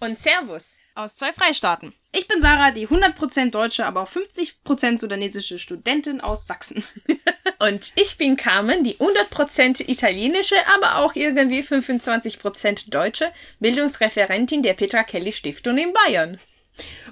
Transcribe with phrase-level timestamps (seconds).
[0.00, 0.78] Und Servus.
[0.94, 1.94] Aus zwei Freistaaten.
[2.12, 6.82] Ich bin Sarah, die 100% deutsche, aber auch 50% sudanesische Studentin aus Sachsen.
[7.58, 15.04] Und ich bin Carmen, die 100% italienische, aber auch irgendwie 25% deutsche Bildungsreferentin der Petra
[15.04, 16.40] Kelly Stiftung in Bayern.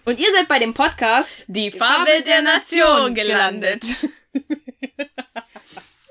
[0.05, 3.85] Und ihr seid bei dem Podcast Die Farbe der Nation gelandet.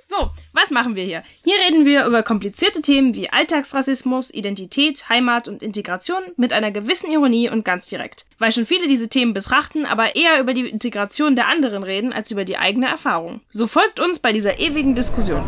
[0.10, 1.22] So, was machen wir hier?
[1.44, 7.12] Hier reden wir über komplizierte Themen wie Alltagsrassismus, Identität, Heimat und Integration mit einer gewissen
[7.12, 8.26] Ironie und ganz direkt.
[8.40, 12.32] Weil schon viele diese Themen betrachten, aber eher über die Integration der anderen reden als
[12.32, 13.42] über die eigene Erfahrung.
[13.50, 15.44] So folgt uns bei dieser ewigen Diskussion.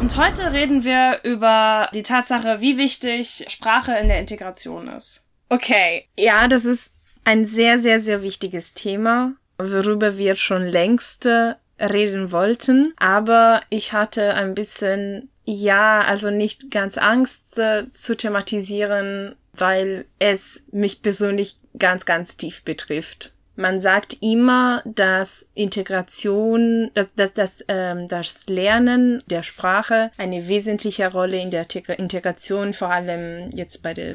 [0.00, 5.24] Und heute reden wir über die Tatsache, wie wichtig Sprache in der Integration ist.
[5.48, 6.92] Okay, ja, das ist
[7.26, 11.26] ein sehr, sehr, sehr wichtiges Thema, worüber wir schon längst
[11.78, 12.94] reden wollten.
[12.98, 20.62] Aber ich hatte ein bisschen, ja, also nicht ganz Angst äh, zu thematisieren, weil es
[20.70, 23.32] mich persönlich ganz, ganz tief betrifft.
[23.58, 31.10] Man sagt immer, dass Integration, dass, dass, dass ähm, das Lernen der Sprache eine wesentliche
[31.10, 31.66] Rolle in der
[31.98, 34.14] Integration, vor allem jetzt bei der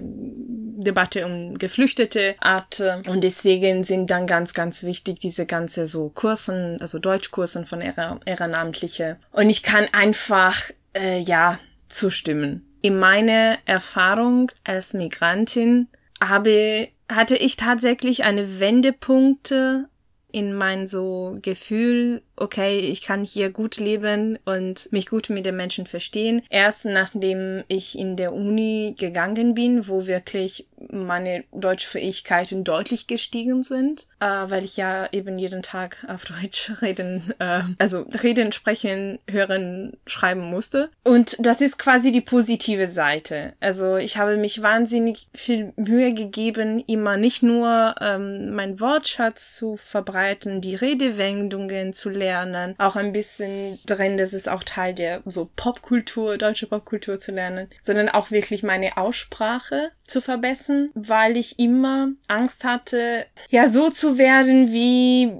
[0.83, 2.81] Debatte um geflüchtete Art.
[3.07, 9.17] Und deswegen sind dann ganz, ganz wichtig diese ganze so Kursen, also Deutschkursen von Ehrenamtliche.
[9.31, 12.65] Und ich kann einfach, äh, ja, zustimmen.
[12.81, 15.87] In meiner Erfahrung als Migrantin
[16.21, 19.89] habe hatte ich tatsächlich eine Wendepunkte
[20.31, 25.55] in mein so Gefühl, okay, ich kann hier gut leben und mich gut mit den
[25.55, 26.41] Menschen verstehen.
[26.49, 34.07] Erst nachdem ich in der Uni gegangen bin, wo wirklich meine Deutschfähigkeiten deutlich gestiegen sind,
[34.19, 39.97] äh, weil ich ja eben jeden Tag auf Deutsch reden, äh, also reden, sprechen, hören,
[40.07, 40.89] schreiben musste.
[41.03, 43.53] Und das ist quasi die positive Seite.
[43.59, 49.77] Also ich habe mich wahnsinnig viel Mühe gegeben, immer nicht nur ähm, mein Wortschatz zu
[49.77, 52.75] verbreiten, die Redewendungen zu lernen, lernen.
[52.77, 57.67] Auch ein bisschen drin, das ist auch Teil der so Popkultur, deutsche Popkultur zu lernen,
[57.81, 64.17] sondern auch wirklich meine Aussprache zu verbessern, weil ich immer Angst hatte, ja, so zu
[64.17, 65.31] werden wie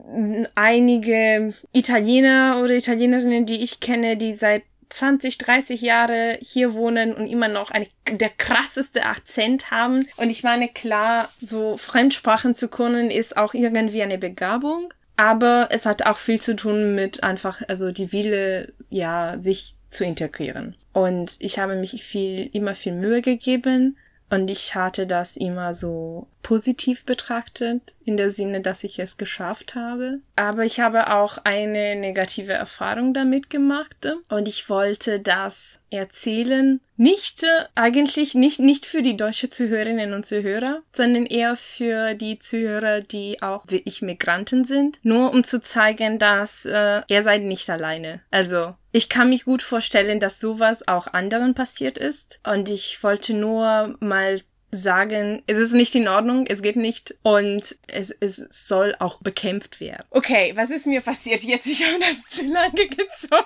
[0.55, 7.27] einige Italiener oder Italienerinnen, die ich kenne, die seit 20, 30 Jahre hier wohnen und
[7.27, 10.07] immer noch eine, der krasseste Akzent haben.
[10.17, 14.93] Und ich meine, klar, so Fremdsprachen zu können ist auch irgendwie eine Begabung.
[15.17, 20.03] Aber es hat auch viel zu tun mit einfach, also die Wille, ja, sich zu
[20.03, 20.75] integrieren.
[20.93, 23.97] Und ich habe mich viel, immer viel Mühe gegeben
[24.31, 29.75] und ich hatte das immer so positiv betrachtet, in der Sinne, dass ich es geschafft
[29.75, 30.19] habe.
[30.37, 36.79] Aber ich habe auch eine negative Erfahrung damit gemacht und ich wollte das erzählen.
[37.01, 42.37] Nicht, äh, eigentlich nicht, nicht für die deutsche Zuhörerinnen und Zuhörer, sondern eher für die
[42.37, 44.99] Zuhörer, die auch wie ich Migranten sind.
[45.01, 48.21] Nur um zu zeigen, dass äh, ihr seid nicht alleine.
[48.29, 52.39] Also ich kann mich gut vorstellen, dass sowas auch anderen passiert ist.
[52.45, 57.77] Und ich wollte nur mal sagen, es ist nicht in Ordnung, es geht nicht und
[57.87, 60.03] es, es soll auch bekämpft werden.
[60.11, 61.65] Okay, was ist mir passiert jetzt?
[61.65, 63.45] Ich habe das zu lange gezogen.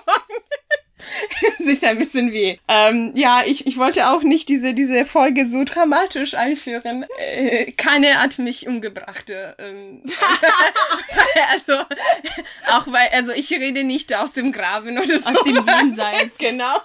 [1.58, 2.58] ist ein bisschen weh.
[2.68, 7.04] Ähm, ja, ich, ich wollte auch nicht diese, diese Folge so dramatisch einführen.
[7.18, 9.30] Äh, keine hat mich umgebracht.
[9.58, 10.02] Ähm,
[11.52, 11.74] also,
[12.72, 15.30] auch weil, also ich rede nicht aus dem Graben oder so.
[15.30, 16.38] Aus dem Jenseits.
[16.38, 16.76] genau.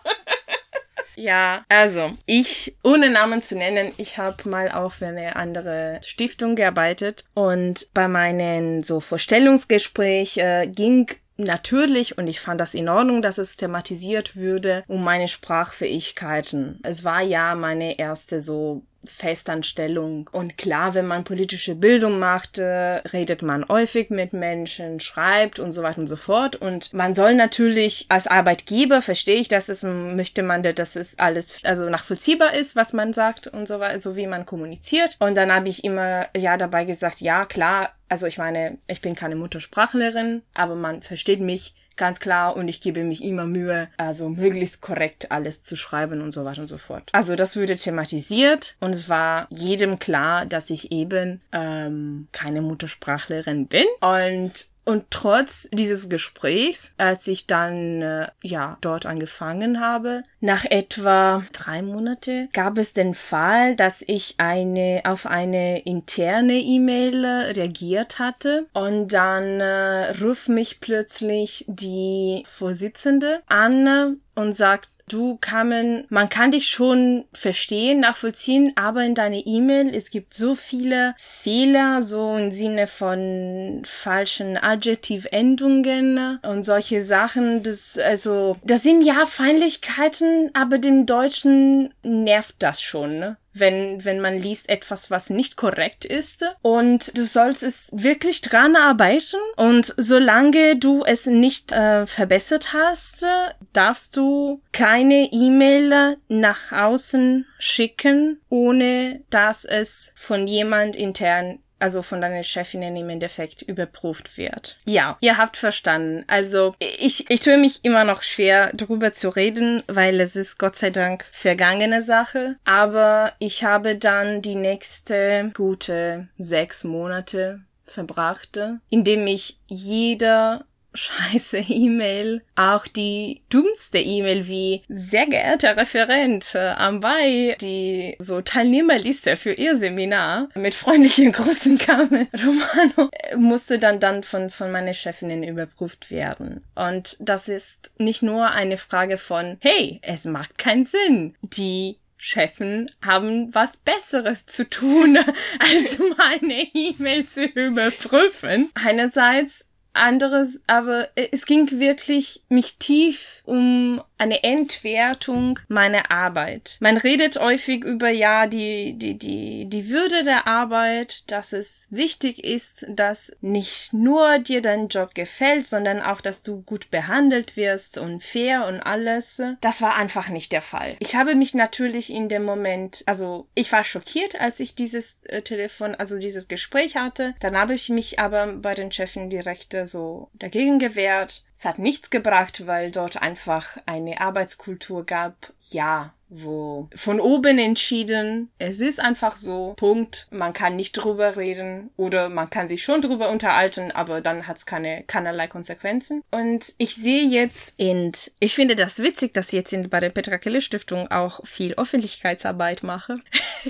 [1.16, 6.56] Ja, also ich, ohne Namen zu nennen, ich habe mal auch für eine andere Stiftung
[6.56, 11.08] gearbeitet und bei meinen so Vorstellungsgespräch äh, ging
[11.44, 16.80] natürlich, und ich fand das in Ordnung, dass es thematisiert würde, um meine Sprachfähigkeiten.
[16.84, 20.30] Es war ja meine erste so Festanstellung.
[20.32, 25.72] Und klar, wenn man politische Bildung macht, äh, redet man häufig mit Menschen, schreibt und
[25.72, 26.56] so weiter und so fort.
[26.56, 31.62] Und man soll natürlich als Arbeitgeber, verstehe ich, dass es möchte man, dass es alles
[31.64, 35.18] also nachvollziehbar ist, was man sagt und so weiter, so wie man kommuniziert.
[35.20, 39.16] Und dann habe ich immer ja dabei gesagt, ja klar, also ich meine, ich bin
[39.16, 44.28] keine Muttersprachlerin, aber man versteht mich ganz klar und ich gebe mich immer Mühe, also
[44.28, 47.12] möglichst korrekt alles zu schreiben und so weiter und so fort.
[47.12, 53.68] Also das wurde thematisiert und es war jedem klar, dass ich eben ähm, keine Muttersprachlerin
[53.68, 60.66] bin und und trotz dieses Gesprächs, als ich dann äh, ja dort angefangen habe, nach
[60.66, 68.18] etwa drei Monate gab es den Fall, dass ich eine auf eine interne E-Mail reagiert
[68.20, 68.68] hatte.
[68.74, 76.52] Und dann äh, rief mich plötzlich die Vorsitzende an und sagt du kann man, kann
[76.52, 82.52] dich schon verstehen, nachvollziehen, aber in deine E-Mail, es gibt so viele Fehler, so im
[82.52, 91.06] Sinne von falschen Adjektivendungen und solche Sachen, das, also, das sind ja Feindlichkeiten, aber dem
[91.06, 93.38] Deutschen nervt das schon, ne?
[93.54, 96.46] Wenn, wenn man liest etwas, was nicht korrekt ist.
[96.62, 99.40] Und du sollst es wirklich dran arbeiten.
[99.58, 103.26] Und solange du es nicht äh, verbessert hast,
[103.74, 112.22] darfst du keine E-Mail nach außen schicken, ohne dass es von jemand intern also von
[112.22, 114.78] deinen Chefinnen im Endeffekt überprüft wird.
[114.86, 116.24] Ja, ihr habt verstanden.
[116.28, 120.76] Also ich, ich tue mich immer noch schwer, darüber zu reden, weil es ist Gott
[120.76, 122.58] sei Dank vergangene Sache.
[122.66, 132.44] Aber ich habe dann die nächste gute sechs Monate verbrachte, indem ich jeder scheiße E-Mail,
[132.56, 139.54] auch die dummste E-Mail wie sehr geehrter Referent äh, am Bei, die so Teilnehmerliste für
[139.54, 145.44] ihr Seminar mit freundlichen Grußen kam, Romano, äh, musste dann dann von, von meiner Chefinnen
[145.44, 146.64] überprüft werden.
[146.76, 151.36] Und das ist nicht nur eine Frage von, hey, es macht keinen Sinn.
[151.42, 155.18] Die Chefen haben was Besseres zu tun,
[155.60, 158.70] als meine E-Mail zu überprüfen.
[158.76, 166.78] Einerseits anderes, aber es ging wirklich mich tief um eine Entwertung meiner Arbeit.
[166.80, 172.44] Man redet häufig über ja die die die die Würde der Arbeit, dass es wichtig
[172.44, 177.98] ist, dass nicht nur dir dein Job gefällt, sondern auch, dass du gut behandelt wirst
[177.98, 179.42] und fair und alles.
[179.62, 180.96] Das war einfach nicht der Fall.
[181.00, 185.42] Ich habe mich natürlich in dem Moment, also ich war schockiert, als ich dieses äh,
[185.42, 187.34] Telefon, also dieses Gespräch hatte.
[187.40, 191.44] Dann habe ich mich aber bei den Chefen direkt so dagegen gewehrt.
[191.56, 195.54] Es hat nichts gebracht, weil dort einfach eine Arbeitskultur gab.
[195.70, 201.92] Ja, wo von oben entschieden, es ist einfach so, Punkt, man kann nicht drüber reden
[201.98, 206.24] oder man kann sich schon drüber unterhalten, aber dann hat es keine, keinerlei Konsequenzen.
[206.32, 210.10] Und ich sehe jetzt, und ich finde das witzig, dass ich jetzt in, bei der
[210.10, 213.20] Petra Kelle Stiftung auch viel Öffentlichkeitsarbeit mache.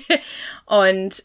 [0.68, 1.24] und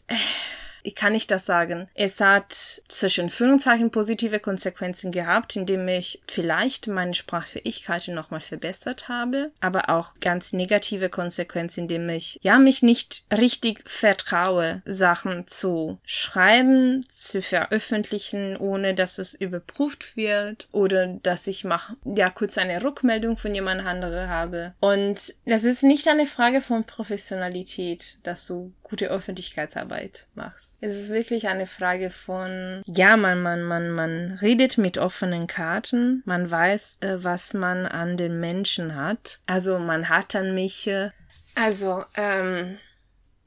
[0.87, 1.89] wie kann ich das sagen?
[1.95, 2.53] Es hat
[2.87, 10.17] zwischen Führungszeichen positive Konsequenzen gehabt, indem ich vielleicht meine Sprachfähigkeiten nochmal verbessert habe, aber auch
[10.21, 18.55] ganz negative Konsequenzen, indem ich ja mich nicht richtig vertraue, Sachen zu schreiben, zu veröffentlichen,
[18.55, 23.85] ohne dass es überprüft wird oder dass ich mach, ja kurz eine Rückmeldung von jemand
[23.85, 24.73] anderem habe.
[24.79, 30.77] Und das ist nicht eine Frage von Professionalität, dass du gute Öffentlichkeitsarbeit machst.
[30.81, 36.23] Es ist wirklich eine Frage von, ja, man, man, man, man redet mit offenen Karten,
[36.25, 39.41] man weiß, äh, was man an den Menschen hat.
[39.45, 41.11] Also man hat an mich, äh,
[41.55, 42.77] also, ähm,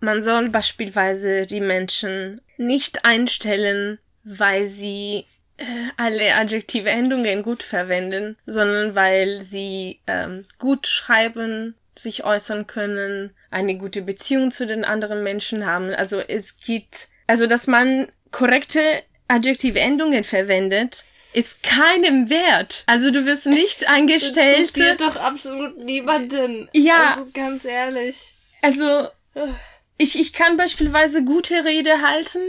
[0.00, 5.26] man soll beispielsweise die Menschen nicht einstellen, weil sie
[5.58, 5.64] äh,
[5.96, 13.76] alle adjektive Endungen gut verwenden, sondern weil sie ähm, gut schreiben, sich äußern können, eine
[13.76, 15.90] gute Beziehung zu den anderen Menschen haben.
[15.94, 22.82] Also es gibt, also dass man korrekte adjektive Endungen verwendet, ist keinem wert.
[22.86, 24.58] Also du wirst nicht angestellt.
[24.58, 26.68] Das interessiert doch absolut niemanden.
[26.72, 27.14] Ja.
[27.14, 28.32] Also ganz ehrlich.
[28.62, 29.08] Also
[29.96, 32.40] ich, ich kann beispielsweise gute Rede halten.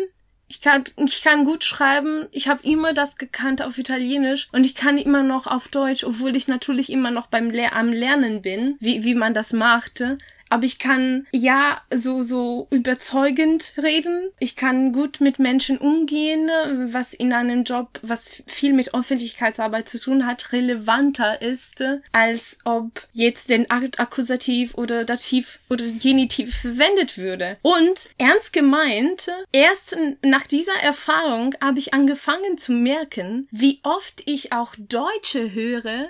[0.51, 2.27] Ich kann, ich kann gut schreiben.
[2.33, 6.35] Ich habe immer das gekannt auf Italienisch und ich kann immer noch auf Deutsch, obwohl
[6.35, 10.17] ich natürlich immer noch beim Le am Lernen bin, wie, wie man das machte
[10.51, 14.29] aber ich kann ja so so überzeugend reden.
[14.39, 16.49] Ich kann gut mit Menschen umgehen,
[16.91, 21.81] was in einem Job, was viel mit Öffentlichkeitsarbeit zu tun hat, relevanter ist,
[22.11, 27.57] als ob jetzt den Akkusativ oder Dativ oder Genitiv verwendet würde.
[27.61, 34.51] Und ernst gemeint, erst nach dieser Erfahrung habe ich angefangen zu merken, wie oft ich
[34.51, 36.09] auch Deutsche höre,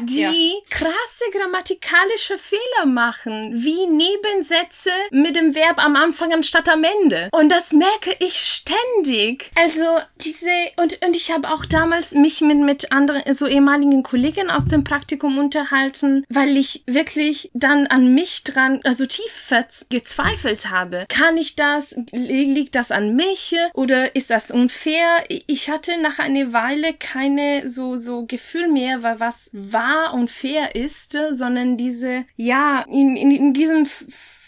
[0.00, 0.30] die ja.
[0.70, 7.28] krasse grammatikalische Fehler machen, wie Nebensätze mit dem Verb am Anfang anstatt am Ende.
[7.32, 9.50] Und das merke ich ständig.
[9.54, 9.84] Also
[10.20, 14.66] diese und und ich habe auch damals mich mit mit anderen so ehemaligen Kollegen aus
[14.66, 19.52] dem Praktikum unterhalten, weil ich wirklich dann an mich dran also tief
[19.90, 21.06] gezweifelt habe.
[21.08, 21.94] Kann ich das?
[22.10, 25.24] Liegt das an mich oder ist das unfair?
[25.28, 30.74] Ich hatte nach einer Weile keine so so Gefühl mehr, weil was wahr und fair
[30.74, 33.86] ist, sondern diese, ja, in, in, in diesem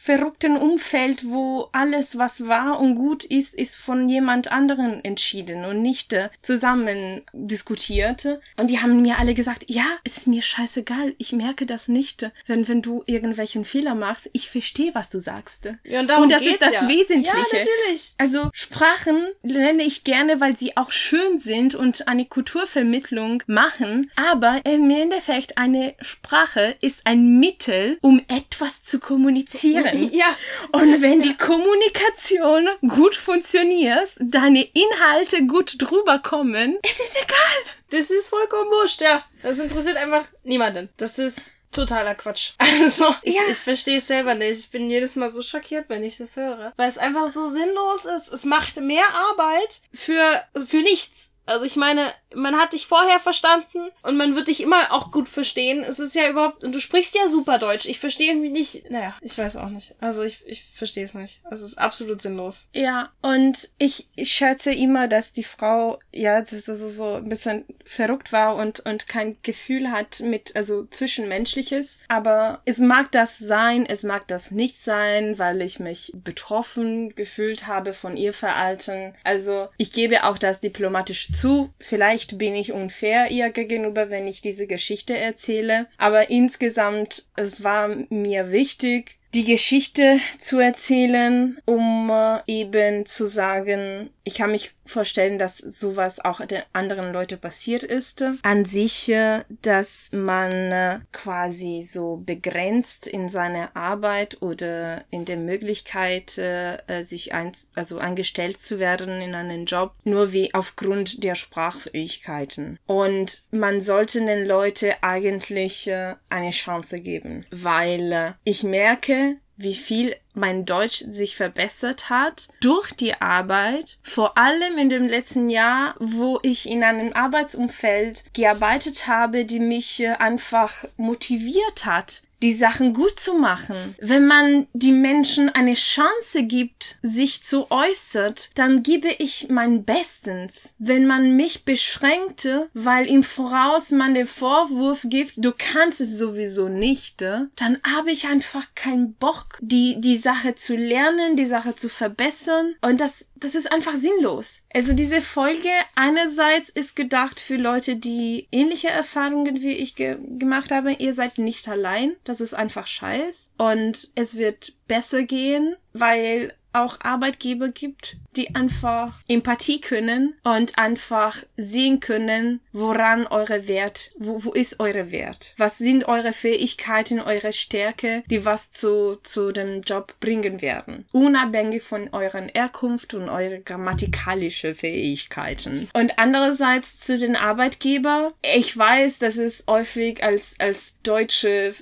[0.04, 5.80] verrückten Umfeld, wo alles, was wahr und gut ist, ist von jemand anderen entschieden und
[5.80, 8.38] nicht äh, zusammen diskutiert.
[8.58, 12.68] Und die haben mir alle gesagt, ja, ist mir scheißegal, ich merke das nicht, wenn,
[12.68, 15.70] wenn du irgendwelchen Fehler machst, ich verstehe, was du sagst.
[15.84, 16.88] Ja, und, und das ist das ja.
[16.88, 17.34] Wesentliche.
[17.34, 18.12] Ja, natürlich.
[18.18, 24.10] Also Sprachen nenne ich gerne, weil sie auch schön sind und eine Kulturvermittlung machen.
[24.16, 29.93] Aber im Endeffekt eine Sprache ist ein Mittel, um etwas zu kommunizieren.
[30.12, 30.36] Ja.
[30.72, 37.74] Und wenn die Kommunikation gut funktioniert, deine Inhalte gut drüber kommen, es ist egal.
[37.90, 39.24] Das ist vollkommen wurscht, ja.
[39.42, 40.88] Das interessiert einfach niemanden.
[40.96, 42.52] Das ist totaler Quatsch.
[42.58, 43.42] Also, ich, Ja.
[43.48, 44.58] ich verstehe es selber nicht.
[44.60, 46.72] Ich bin jedes Mal so schockiert, wenn ich das höre.
[46.76, 48.32] Weil es einfach so sinnlos ist.
[48.32, 51.33] Es macht mehr Arbeit für, für nichts.
[51.46, 55.28] Also ich meine, man hat dich vorher verstanden und man wird dich immer auch gut
[55.28, 55.82] verstehen.
[55.82, 57.86] Es ist ja überhaupt, und du sprichst ja super Deutsch.
[57.86, 59.94] Ich verstehe irgendwie nicht, naja, ich weiß auch nicht.
[60.00, 61.40] Also ich, ich verstehe es nicht.
[61.50, 62.68] Es ist absolut sinnlos.
[62.74, 67.64] Ja, und ich, ich schätze immer, dass die Frau ja so, so, so- ein bisschen
[67.84, 71.98] verrückt war und, und kein Gefühl hat mit, also Zwischenmenschliches.
[72.08, 77.66] Aber es mag das sein, es mag das nicht sein, weil ich mich betroffen gefühlt
[77.66, 79.14] habe von ihr Verhalten.
[79.24, 81.70] Also ich gebe auch das diplomatisch zu.
[81.78, 85.86] Vielleicht bin ich unfair ihr gegenüber, wenn ich diese Geschichte erzähle.
[85.98, 94.10] Aber insgesamt, es war mir wichtig, die Geschichte zu erzählen, um äh, eben zu sagen,
[94.22, 98.24] ich kann mich vorstellen, dass sowas auch den anderen Leuten passiert ist.
[98.42, 105.36] An sich, äh, dass man äh, quasi so begrenzt in seiner Arbeit oder in der
[105.36, 112.78] Möglichkeit, sich ein, also angestellt zu werden in einen Job, nur wie aufgrund der Sprachfähigkeiten.
[112.86, 119.23] Und man sollte den Leuten eigentlich eine Chance geben, weil ich merke,
[119.56, 122.48] wie viel mein Deutsch sich verbessert hat.
[122.60, 129.06] Durch die Arbeit, vor allem in dem letzten Jahr, wo ich in einem Arbeitsumfeld gearbeitet
[129.06, 133.94] habe, die mich äh, einfach motiviert hat, die Sachen gut zu machen.
[133.98, 140.74] Wenn man die Menschen eine Chance gibt, sich zu äußert, dann gebe ich mein Bestens.
[140.78, 146.68] Wenn man mich beschränkte, weil im Voraus man den Vorwurf gibt, du kannst es sowieso
[146.68, 151.74] nicht, äh, dann habe ich einfach keinen Bock, die, die Sache zu lernen, die Sache
[151.74, 152.74] zu verbessern.
[152.82, 154.62] Und das, das ist einfach sinnlos.
[154.72, 160.70] Also diese Folge einerseits ist gedacht für Leute, die ähnliche Erfahrungen wie ich ge gemacht
[160.70, 160.92] habe.
[160.92, 162.16] Ihr seid nicht allein.
[162.24, 163.52] Das ist einfach scheiß.
[163.58, 171.36] Und es wird besser gehen, weil auch Arbeitgeber gibt, die einfach Empathie können und einfach
[171.56, 175.54] sehen können, woran eure Wert, wo, wo ist eure Wert?
[175.56, 181.06] Was sind eure Fähigkeiten, eure Stärke, die was zu, zu dem Job bringen werden?
[181.12, 185.88] Unabhängig von euren Herkunft und eure grammatikalische Fähigkeiten.
[185.92, 188.32] Und andererseits zu den Arbeitgeber.
[188.54, 191.74] Ich weiß, dass es häufig als, als deutsche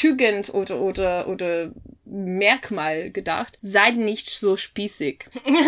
[0.00, 1.72] Tugend oder, oder, oder
[2.04, 3.58] Merkmal gedacht.
[3.60, 5.26] Seid nicht so spießig.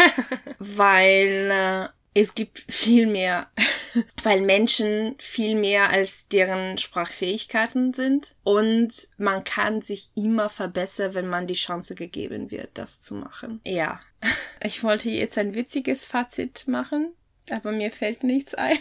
[0.58, 3.50] weil äh, es gibt viel mehr,
[4.22, 11.28] weil Menschen viel mehr als deren Sprachfähigkeiten sind und man kann sich immer verbessern, wenn
[11.28, 13.60] man die Chance gegeben wird, das zu machen.
[13.64, 14.00] Ja,
[14.62, 17.12] ich wollte jetzt ein witziges Fazit machen,
[17.50, 18.78] aber mir fällt nichts ein.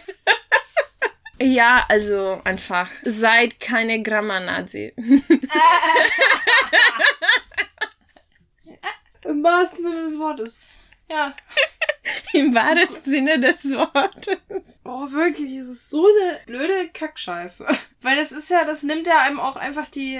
[1.42, 4.94] Ja, also einfach, seid keine Grammar-Nazi.
[9.24, 10.60] Im wahrsten Sinne des Wortes.
[11.10, 11.36] Ja.
[12.34, 14.80] Im wahrsten Sinne des Wortes.
[14.84, 17.66] Oh, wirklich, es ist so eine blöde Kackscheiße.
[18.02, 20.20] Weil das ist ja, das nimmt ja einem auch einfach die.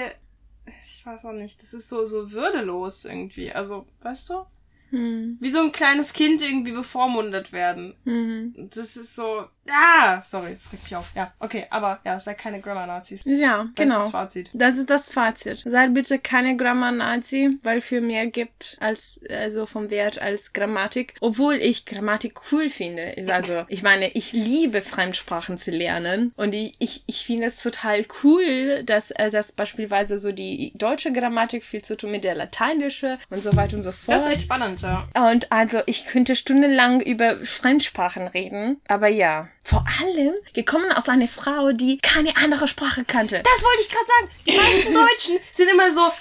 [0.82, 3.52] Ich weiß auch nicht, das ist so, so würdelos irgendwie.
[3.52, 4.46] Also, weißt du?
[4.90, 5.38] Hm.
[5.40, 7.96] Wie so ein kleines Kind irgendwie bevormundet werden.
[8.04, 8.54] Mhm.
[8.56, 9.46] Das ist so.
[9.70, 11.10] Ah, sorry, das regt mich auf.
[11.14, 13.22] Ja, okay, aber ja, seid keine Grammar-Nazis.
[13.24, 13.94] Ja, Das ist genau.
[13.94, 14.50] das Fazit.
[14.52, 15.58] Das ist das Fazit.
[15.64, 21.14] Seid bitte keine Grammar-Nazi, weil viel mehr gibt als, also vom Wert als Grammatik.
[21.20, 23.02] Obwohl ich Grammatik cool finde.
[23.12, 27.62] Ist Also, ich meine, ich liebe Fremdsprachen zu lernen und ich, ich, ich finde es
[27.62, 32.34] total cool, dass, äh, dass beispielsweise so die deutsche Grammatik viel zu tun mit der
[32.34, 34.16] lateinische und so weiter und so fort.
[34.16, 35.06] Das ist echt spannend, ja.
[35.14, 41.28] Und also, ich könnte stundenlang über Fremdsprachen reden, aber ja, vor allem gekommen aus einer
[41.28, 43.42] Frau, die keine andere Sprache kannte.
[43.42, 44.30] Das wollte ich gerade sagen.
[44.46, 46.12] Die meisten Deutschen sind immer so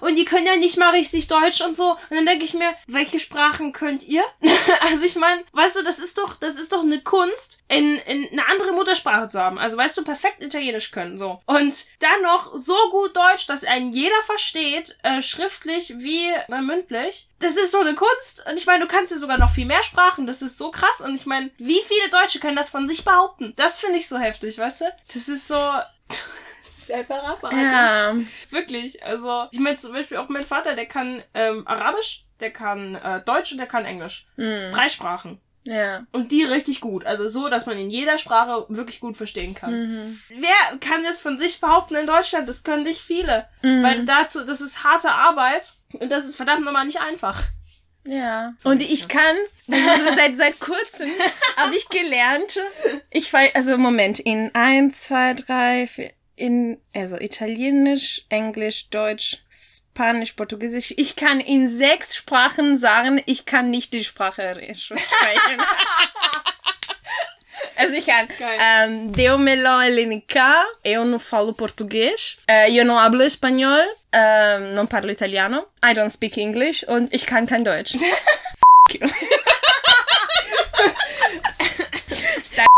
[0.00, 1.92] und die können ja nicht mal richtig Deutsch und so.
[1.92, 4.22] Und dann denke ich mir, welche Sprachen könnt ihr?
[4.80, 8.28] also ich meine, weißt du, das ist doch, das ist doch eine Kunst, in, in
[8.32, 9.58] eine andere Muttersprache zu haben.
[9.58, 13.92] Also weißt du, perfekt Italienisch können so und dann noch so gut Deutsch, dass einen
[13.92, 17.28] jeder versteht, äh, schriftlich wie äh, mündlich.
[17.40, 18.44] Das ist so eine Kunst.
[18.48, 20.26] Und ich meine, du kannst ja sogar noch viel mehr Sprachen.
[20.26, 21.00] Das ist so krass.
[21.00, 23.52] Und ich meine, wie viele Deutsche können das von sich behaupten?
[23.56, 24.84] Das finde ich so heftig, weißt du?
[25.12, 25.56] Das ist so.
[26.64, 27.58] Das ist einfach abartig.
[27.58, 28.14] Ja.
[28.48, 29.04] Wirklich.
[29.04, 33.22] Also, ich meine zum Beispiel auch mein Vater, der kann ähm, Arabisch, der kann äh,
[33.26, 34.26] Deutsch und der kann Englisch.
[34.36, 34.70] Mhm.
[34.70, 35.38] Drei Sprachen.
[35.68, 36.06] Ja.
[36.12, 37.04] Und die richtig gut.
[37.04, 39.72] Also so, dass man in jeder Sprache wirklich gut verstehen kann.
[39.72, 40.20] Mhm.
[40.30, 42.48] Wer kann das von sich behaupten in Deutschland?
[42.48, 43.46] Das können nicht viele.
[43.60, 43.82] Mhm.
[43.82, 47.42] Weil dazu, das ist harte Arbeit und das ist verdammt nochmal nicht einfach.
[48.08, 48.54] Ja.
[48.64, 49.36] Und ich kann,
[49.66, 51.10] seit, seit kurzem
[51.56, 52.58] habe ich gelernt,
[53.10, 60.32] ich weiß, also Moment, in eins, zwei, drei, vier, in, also Italienisch, Englisch, Deutsch, Spanisch,
[60.32, 60.94] Portugiesisch.
[60.96, 64.96] Ich kann in sechs Sprachen sagen, ich kann nicht die Sprache re- sprechen.
[67.78, 68.58] Kann Geil.
[68.90, 70.34] um, Deu melhor LNK,
[70.84, 73.78] eu não falo português, uh, eu não hablo espanhol,
[74.14, 77.94] um, não parlo italiano, I don't speak English und ich kann kein Deutsch.
[78.90, 79.08] F you.
[82.42, 82.68] Style.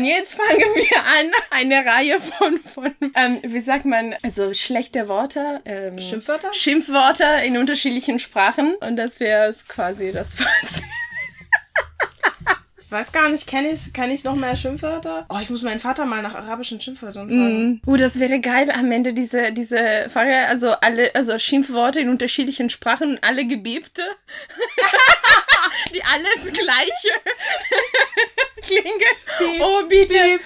[0.00, 5.08] Und jetzt fangen wir an, eine Reihe von, von ähm, wie sagt man, also schlechte
[5.08, 6.54] Worte, ähm, Äh, Schimpfwörter?
[6.54, 8.74] Schimpfwörter in unterschiedlichen Sprachen.
[8.80, 10.84] Und das wäre quasi das Fazit.
[12.78, 15.26] Ich weiß gar nicht, kenne ich, kenn ich noch mehr Schimpfwörter?
[15.28, 17.82] Oh, ich muss meinen Vater mal nach arabischen Schimpfwörtern fragen.
[17.86, 22.70] Uh, das wäre geil am Ende diese, diese Frage, also alle, also Schimpfworte in unterschiedlichen
[22.70, 24.02] Sprachen alle gebebte.
[25.94, 27.10] Die alles gleiche
[28.70, 29.60] klingen.
[29.60, 30.40] Oh, bitte.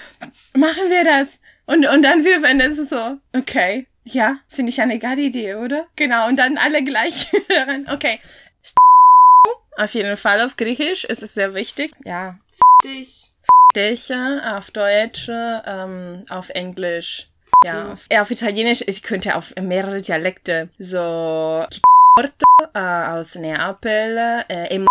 [0.53, 1.39] Machen wir das.
[1.67, 3.87] Und, und dann wir, wenn es so, okay.
[4.03, 5.87] Ja, finde ich eine geile Idee, oder?
[5.95, 7.87] Genau, und dann alle gleich daran.
[7.91, 8.19] Okay.
[9.77, 11.91] Auf jeden Fall auf Griechisch ist es sehr wichtig.
[12.05, 12.39] Ja,
[12.85, 13.31] Dich.
[13.75, 17.27] Dächer, auf Deutsch, ähm, auf Englisch,
[17.65, 21.65] ja, auf, ja, auf Italienisch, ich könnte auf mehrere Dialekte, so
[22.73, 24.85] äh, aus Neapel, äh, e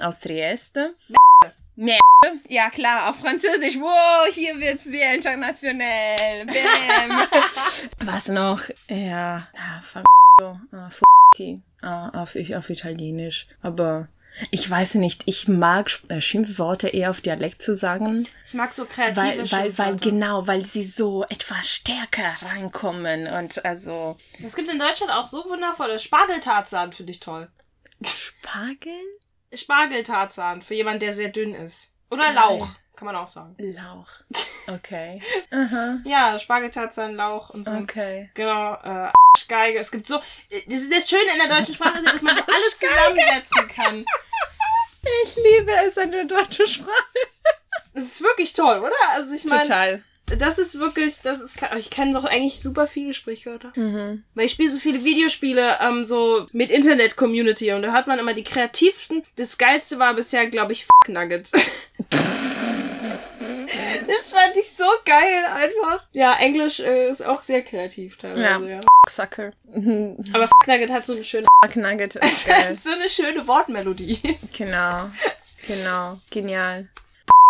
[0.00, 0.96] aus Trieste.
[2.48, 3.76] Ja, klar, auf Französisch.
[3.80, 6.44] Wow, hier wird's sehr international.
[6.44, 7.26] Bam.
[8.06, 8.60] Was noch?
[8.88, 9.96] Ja, ah, f-
[10.42, 10.90] ah,
[11.82, 13.46] ah, auf, auf Italienisch.
[13.62, 14.08] Aber
[14.50, 18.28] ich weiß nicht, ich mag äh, Schimpfworte eher auf Dialekt zu sagen.
[18.46, 23.64] Ich mag so kreative Weil, weil, weil, genau, weil sie so etwas stärker reinkommen und
[23.64, 27.48] also Es gibt in Deutschland auch so wundervolle Spargeltarzan, finde ich toll.
[28.04, 28.92] Spargel?
[29.54, 31.92] Spargeltarzan für jemand, der sehr dünn ist.
[32.10, 32.34] Oder Geil.
[32.34, 33.54] Lauch, kann man auch sagen.
[33.58, 34.08] Lauch.
[34.68, 35.20] Okay.
[35.50, 35.98] Aha.
[36.04, 37.72] Ja, Spargeltarzan, Lauch und so.
[37.72, 38.30] Okay.
[38.34, 39.10] Genau, äh,
[39.48, 39.80] Geige.
[39.80, 40.18] Es gibt so.
[40.50, 44.04] Das ist das Schöne in der deutschen Sprache, dass man alles zusammensetzen kann.
[45.24, 46.92] Ich liebe es an der deutschen Sprache.
[47.94, 48.94] Das ist wirklich toll, oder?
[49.12, 50.02] Also ich meine, Total.
[50.38, 51.76] Das ist wirklich, das ist klar.
[51.76, 53.72] Ich kenne doch eigentlich super viele Sprichwörter.
[53.76, 54.22] Mhm.
[54.34, 58.34] Weil ich spiele so viele Videospiele, ähm, so mit Internet-Community und da hat man immer
[58.34, 59.22] die kreativsten.
[59.36, 61.50] Das geilste war bisher, glaube ich, F Nugget.
[64.06, 66.04] das fand ich so geil einfach.
[66.12, 68.76] Ja, Englisch äh, ist auch sehr kreativ teilweise, ja.
[68.76, 68.80] Ja.
[69.08, 69.52] Sucker.
[70.32, 72.76] Aber F Nugget hat so eine schöne, Fuck Nugget ist geil.
[72.76, 74.20] so eine schöne Wortmelodie.
[74.56, 75.10] genau.
[75.66, 76.18] Genau.
[76.30, 76.88] Genial.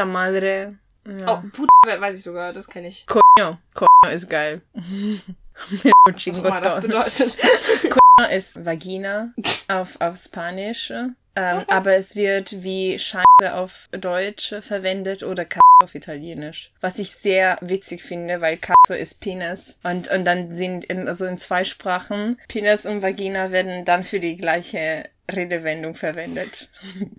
[0.05, 0.77] Madre.
[1.19, 1.43] Ja.
[1.43, 3.05] Oh, Puta, weiß ich sogar, das kenne ich.
[3.07, 3.59] Coño.
[3.75, 4.63] Coño ist geil.
[6.09, 7.39] Auch immer das bedeutet.
[8.33, 9.33] ist Vagina
[9.69, 15.95] auf, auf Spanisch, ähm, aber es wird wie Scheiße auf Deutsch verwendet oder Cazzo auf
[15.95, 16.71] Italienisch.
[16.81, 21.27] Was ich sehr witzig finde, weil Cazzo ist Penis und, und dann sind in, also
[21.27, 26.71] in zwei Sprachen Penis und Vagina werden dann für die gleiche Redewendung verwendet.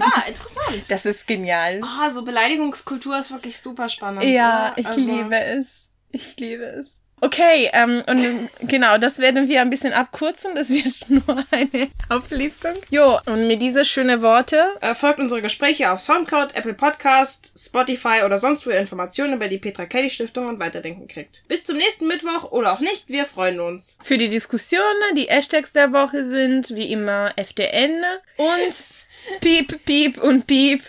[0.00, 0.90] Ah, interessant.
[0.90, 1.80] Das ist genial.
[1.84, 4.24] Ah, so Beleidigungskultur ist wirklich super spannend.
[4.24, 4.78] Ja, oder?
[4.78, 5.88] ich Also- liebe es.
[6.10, 7.00] Ich liebe es.
[7.24, 10.56] Okay, ähm, und genau, das werden wir ein bisschen abkürzen.
[10.56, 12.72] Das wird nur eine Auflistung.
[12.90, 14.60] Jo, und mit diese schönen Worte.
[14.80, 19.46] Äh, folgt unsere Gespräche auf Soundcloud, Apple Podcast, Spotify oder sonst wo ihr Informationen über
[19.46, 21.44] die Petra Kelly Stiftung und Weiterdenken kriegt.
[21.46, 23.98] Bis zum nächsten Mittwoch oder auch nicht, wir freuen uns.
[24.02, 24.82] Für die Diskussion,
[25.16, 28.02] die Hashtags der Woche sind wie immer FDN
[28.36, 28.84] und
[29.40, 30.82] Piep, Piep und Piep.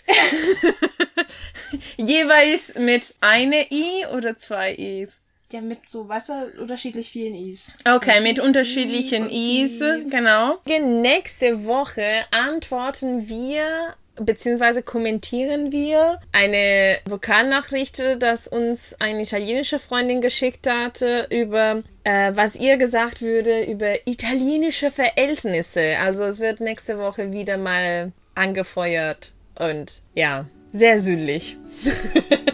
[1.97, 5.21] Jeweils mit eine I oder zwei Is.
[5.53, 7.71] Ja, mit so Wasser unterschiedlich vielen Is.
[7.87, 10.57] Okay, mit unterschiedlichen Is, genau.
[10.65, 20.67] Nächste Woche antworten wir beziehungsweise kommentieren wir eine Vokalnachricht, das uns eine italienische Freundin geschickt
[20.67, 25.97] hatte über äh, was ihr gesagt würde über italienische Verhältnisse.
[26.01, 31.57] Also es wird nächste Woche wieder mal angefeuert und ja, sehr südlich.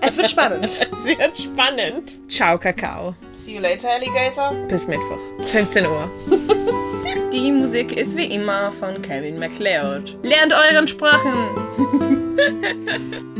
[0.00, 0.64] Es wird spannend.
[0.64, 2.30] es wird spannend.
[2.30, 3.14] Ciao, Kakao.
[3.32, 4.52] See you later, Alligator.
[4.68, 6.10] Bis Mittwoch, 15 Uhr.
[7.32, 10.16] Die Musik ist wie immer von Kevin MacLeod.
[10.22, 11.48] Lernt euren Sprachen!